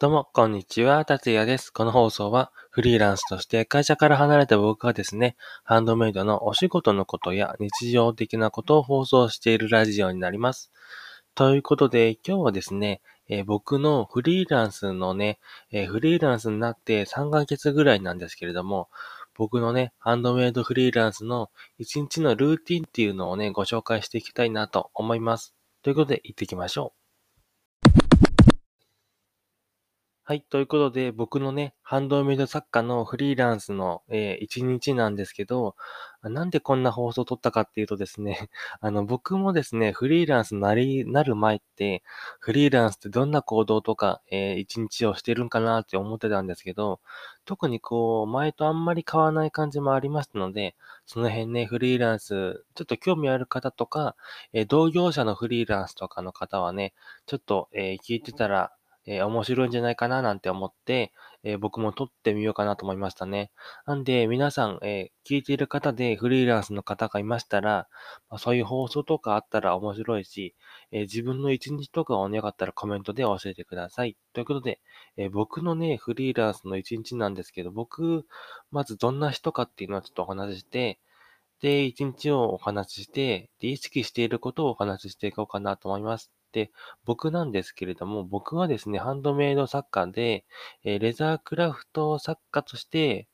[0.00, 1.04] どうも、こんにちは。
[1.04, 1.72] 達也です。
[1.72, 10.70] この放送は、フリーランスとして会社から離れた僕がですね、ハンドメイドのお仕事のことや日常的なことを放送しているラジオになります。
[11.34, 15.40] ということで、今日はですね、えー、僕のフリーランスのね、
[15.72, 18.90] えー、フリーランスになって3ヶ月ぐらいなんですけれども、
[19.34, 25.56] 僕のね、ハンドメイドフリーランスの1日のルーティンっていうのをね、ご紹介していきたいなと思います。
[25.82, 27.07] ということで、行ってきましょう。
[30.28, 30.42] はい。
[30.42, 35.74] ということで、僕のね、ハンドメイド作家のフリーランスの、えー、一日なんですけど、
[36.22, 38.50] なんでこんな放送を撮ったかっていうとですね、
[38.82, 42.02] あの、僕もですね、フリーランスなり、なる前って、
[42.40, 47.00] フリーランスってどんな行動とか、えー、一日をしてるんかなって思ってたんですけど、
[47.46, 50.76] 特にこう、前とあんまり変わらない感じもありましたので、
[51.06, 54.14] その辺ね、フリーランス、ちょっと興味ある方とか、
[54.52, 56.92] えー、同業者のフリーランスとかの方はね、
[57.24, 58.72] ちょっと、え、聞いてたら、
[59.10, 61.12] えー、面白いんじゃないかななんて思って、
[61.42, 63.50] えー、僕も撮ってみようかなと思いましたね。
[63.86, 67.88] なんで、皆さん、えー、聞いている方でフリーランスの方がいましたら、
[68.28, 70.54] まあ、そういう放送とかあったら面白いし、
[70.92, 74.18] え自分の一日とかをよかったらコメントで教えてください。
[74.34, 74.80] ということで、
[75.16, 78.26] え僕のね、フリーランスの一日なんですけど、僕、
[78.70, 81.00] まずどんな人かっていうのをちょっとお話しして、
[81.62, 86.37] で、一日をお話しして、で、意識していることをお話ししていこうかなと思います。
[86.52, 86.70] で、
[87.04, 90.44] 僕なんですけれども、僕はですね、ハンドメイド作家で、
[90.84, 93.28] えレザークラフト作家として、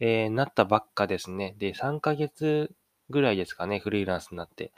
[0.00, 1.54] えーなったばっかですね。
[1.58, 2.74] で、3ヶ月
[3.10, 4.72] ぐらいですかね、フリーランスになって。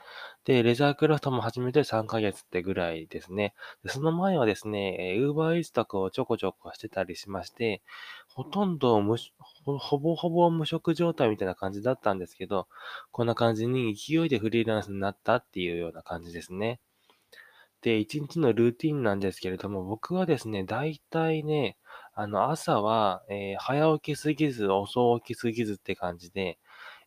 [0.44, 3.54] で、レザークラフトも始めて3ヶ月ってぐらいですね。
[3.84, 7.82] でその前はですね、ウーバーイーツとかをちょこちょこしてたりしまして、
[8.34, 9.16] ほとんど無
[9.64, 12.66] ほほぼほぼ無職状態みたいな感じだったんですけど、
[13.12, 16.80] こんな感じに勢いでフリーランスになったっていうような感じですね。
[17.82, 21.76] で、一日のルーティンなんですけれども、僕はですね、大体ね、
[22.14, 26.58] あの、朝は、えー早起きすぎず、遅起きすぎずって感じで、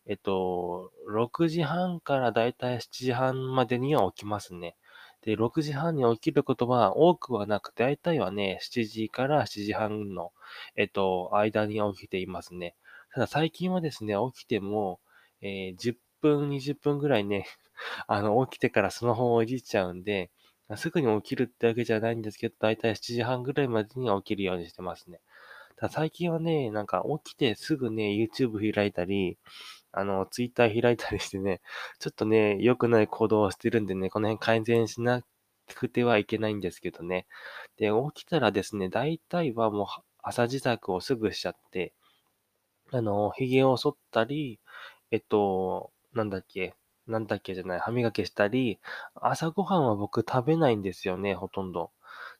[0.06, 4.76] えっと、6時半からだいたい7時半までには起きますね。
[5.22, 10.32] で、6時半に起きることは多くはなく、だいたいはね、7時から7時半の、
[10.76, 12.76] えっと、間に起きていますね。
[13.12, 15.00] ただ最近はですね、起きても、
[15.40, 17.46] えー10分、20分ぐらいね、
[18.06, 20.30] あの、起きてからスマホをいじっちゃうんで、
[20.76, 25.20] すぐに起きるってわけじゃないんですけど、だいたい7時半ぐらいまでには起きるようにしてますね。
[25.76, 29.38] ただ最近はね、なんか起きてすぐね、YouTube 開いたり、
[29.92, 31.60] あの、Twitter 開いたりしてね、
[32.00, 35.22] ちょっとね、良くない行動をしてるんでね、この辺改善しな
[35.74, 37.26] くてはいけないんですけどね。
[37.76, 39.86] で、起きたらですね、大体はもう
[40.22, 41.92] 朝自宅をすぐしちゃって、
[42.92, 44.60] あの、髭を剃ったり、
[45.10, 46.74] えっと、なんだっけ、
[47.06, 48.78] なんだっけじゃない、歯磨きしたり、
[49.14, 51.90] 朝ごはんは僕食べないんですよね、ほとんど。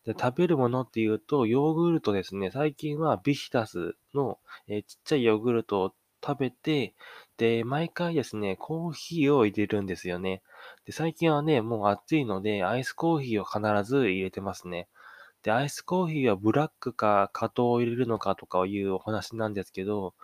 [0.05, 2.51] で、食べるものっていうと、ヨーグルトですね。
[2.51, 4.39] 最近はビヒタスの、
[4.69, 5.95] えーちっちゃいヨーグルトを
[6.25, 6.95] 食べて、
[7.37, 10.43] で、毎回ですね、コーヒーを入れるんですよね。
[10.85, 14.89] で、最近はね、もう暑いので、アイスコーヒーを必ず入れてますね。
[15.43, 20.15] で、アイスコーヒーはブラックか加糖を入れるのかとかいうお話なんですけど、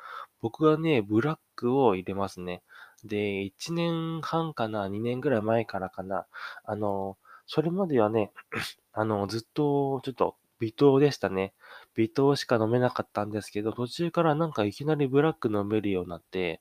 [0.40, 2.62] 僕はね、ブラックを入れますね。
[3.04, 6.26] で、1年半かな、2年ぐらい前からかな。
[6.64, 8.32] あの、それまではね、
[8.92, 11.54] あの、ずっとちょっと微糖でしたね。
[11.94, 16.60] 微糖しか飲めなかったんですけど、途中からなんかいきなりブラック飲めるようになって、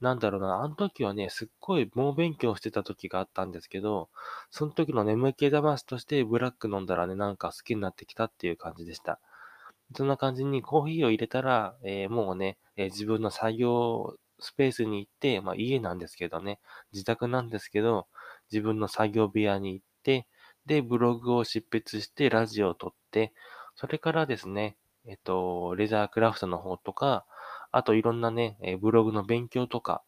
[0.00, 4.10] なんだろうな、あの時はね、すっごい猛勉強してた時があったんですけど、
[4.50, 9.20] その時の眠気覚ますとしてブラック飲んだらね、なんか好きになってきたっていう感じでした。
[9.94, 16.60] そんな感じにコーヒーを入れたら、えーもうね、えー自分の作業スペースに行って、まあ家なんですけどね、
[16.92, 18.08] 自宅なんですけど、
[18.50, 20.26] 自分の作業部屋に行って、
[20.66, 23.32] で、ブログを執筆して、ラジオを撮って、
[23.74, 24.76] それからですね、
[25.06, 27.26] えっと、レザークラフトの方とか、
[27.72, 30.02] あといろんなね、えブログの勉強とか、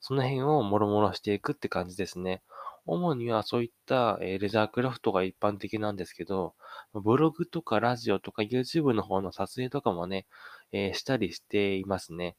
[0.00, 2.42] その辺をもろもろしていくって感じですね。
[2.86, 6.54] 主にはそういった、えレザークラフトが一般的なんですけど、
[6.92, 10.26] ブログとかラジオとか YouTube の方の撮影とかもね、
[10.72, 12.36] えーしたりしていますね。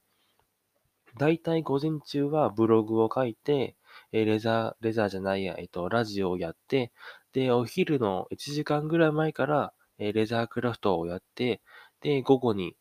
[1.17, 3.75] だいたい午前中はブログを書いて、
[4.11, 6.91] えレザー、レザーじゃないや、えっと、ラジオをやって、
[7.33, 11.61] で、お昼の1時間ぐらい前から、えレザークラフトをやって、
[12.01, 12.75] で、午後に、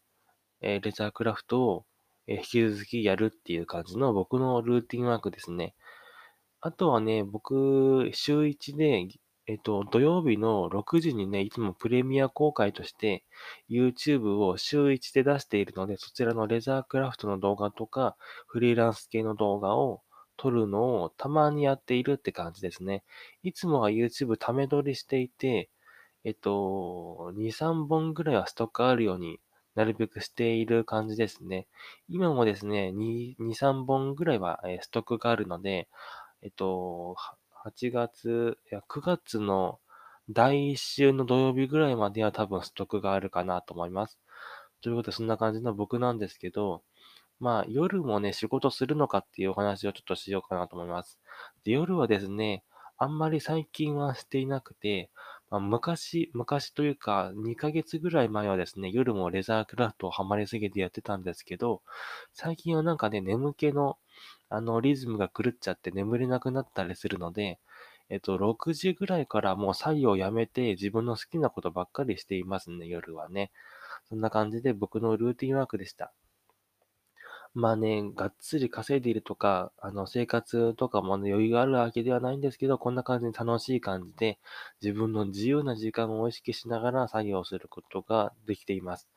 [0.62, 1.86] えレザークラフトを、
[2.26, 5.74] え引き続きやるっていう感じの僕のルーティンワークですね。
[6.60, 9.08] あとはね、僕、週1で、
[9.48, 13.24] えっと、土曜日の6時にね、いつもプレミア公開として、
[13.68, 18.16] YouTube を週1で出しているので、そちらのレザークラフトの動画とか、
[18.46, 20.02] フリーランス系の動画を
[20.36, 23.02] 撮るのをたまにやっているって感じですね。
[23.42, 25.70] いつもは YouTube ため撮りしていて、
[26.24, 29.40] えっと、2、3本ぐらいはストックあるように
[29.74, 31.66] なるべくしている感じですね。
[32.08, 35.88] 今もですね、2、2、3本ぐらいは、ストックがあるので、
[36.42, 37.16] えっと、
[37.64, 39.78] 8月、いや、9月の
[40.28, 44.18] 第1週の土曜日ぐらいまでは多分ストックがあるかなと思います。
[44.80, 46.82] ということで、そんな感じの僕なんですけど、
[47.38, 51.20] まあ、夜もね、仕事するのかっていうお話をちょっとしようかなと思います。
[51.62, 52.64] で、夜はですね、
[52.98, 55.10] あんまり最近はしていなくて、
[55.50, 61.82] まあ、昔、昔というか、2ヶ月ぐらい前はですね、夜もレザークラフトをハマりすぎてやってたんですけど、
[62.32, 63.98] 最近はなんかね、眠気の、
[64.52, 67.58] あの、リズムが狂っちゃって眠れなくなったりするので、
[68.08, 73.50] えっと、6時ぐらいからもう作業をやめて自分の好きなことばっかりしていますね、夜はね。
[74.08, 76.12] そんな感じで僕のルーティンワークでした。
[77.54, 84.38] まあね、がっつり稼いでいるとか、あの、生活とかもね、余裕があるわけではないんですけど、こんな感じに楽しい感じで、
[84.80, 89.08] 自分の自由な時間を意識しながら作業することができています。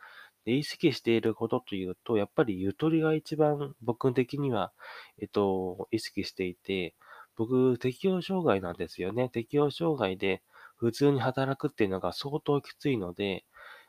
[0.45, 4.71] で、意識していることというと、やっぱりゆとりが一番僕的には、
[5.19, 6.95] えっと、意識していて、
[7.35, 9.29] 僕、適応障害なんですよね。
[9.29, 10.41] 適応障害で、
[10.77, 13.45] 普通に働くっていうのが相当きついので、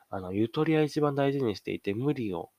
[0.09, 2.49] あの、ゆとりは一番大事にしていて、無理を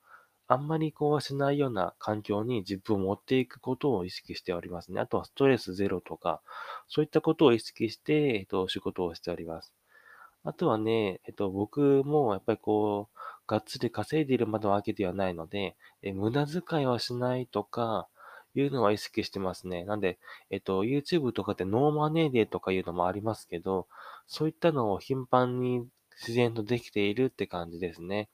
[0.50, 5.00] あんまりこうしないような環境に自分を持っていくことを意識しておりますね。
[5.00, 6.41] あとはストレスゼロとか、
[6.89, 9.75] そういったことを意識して、えっと、仕事をしております。
[10.45, 13.19] あとはね、えっと、僕もやっぱりこう、
[13.49, 18.09] がっつり稼いでいるまでわけではないので、え無駄遣いはしないとか、
[18.55, 19.85] いうのは意識してますね。
[19.85, 20.19] なんで、
[20.50, 23.87] えっと、YouTube とかでノーマネーデーとかいうのもありますけど、
[24.27, 25.87] そういったのを頻繁に
[26.21, 28.29] 自然とできているって感じですね。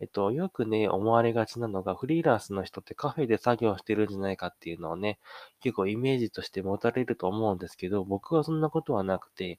[0.00, 5.18] えっと、よくね、思われがちなのが、フリーランスの人ってカフェで作業してるんじゃないかっていうのをね、
[5.60, 9.58] 結構イメージとして持たれると思うんですけど、僕はそんなことはなくて、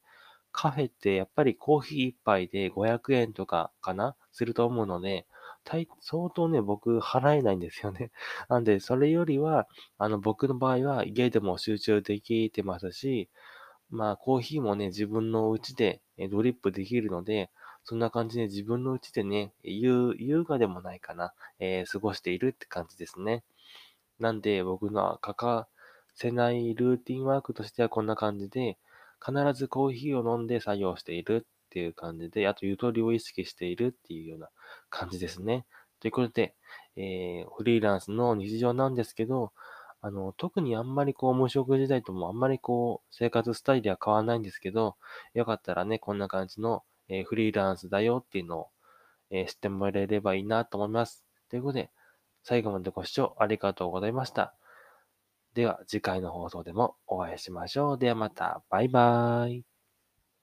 [0.52, 4.16] カフェってやっぱりコーヒー一杯で500円とかかな？
[4.32, 5.26] すると思うので、
[5.64, 8.12] 大相当ね、僕払えないんですよね。
[8.50, 9.68] なんで、それよりは、
[9.98, 13.30] あの、僕の場合は家でも集中できてますし、
[13.90, 17.52] まあ、コーヒーもね、自分の家でドリップできるので、
[17.84, 23.44] そんな感じで自分の家でね、優優雅でもないかな、えー過ごしているって感じですね。
[24.20, 25.68] なんで、僕の欠か
[26.16, 28.78] せないルーティンワークとしてはこんな感じで、
[29.26, 34.50] 必ずコーヒーを飲んで作業しているっていう感じで、あとゆとりを意識しているっていうような
[34.90, 35.66] 感じですね。
[36.00, 36.56] ということで、
[36.96, 39.54] えーフリーランスの日常なんですけど、
[40.02, 44.98] あの、特にあんまりこう無職時代ともあんまりこう生活スタイルは変わらないんですけど、
[45.34, 48.70] よかったらね、こんな感じの、えーフリーランスだよっていうのを、
[49.32, 51.26] えー知ってもらえればいいなと思います。
[51.50, 51.92] ということで、
[52.44, 54.56] 最後までご視聴ありがとうございました。
[55.54, 57.98] では、次回の放送でもお会いしましょう。
[57.98, 59.71] ではまた、バイバーイ。